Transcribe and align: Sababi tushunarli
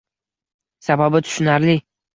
Sababi 0.89 1.23
tushunarli 1.29 1.81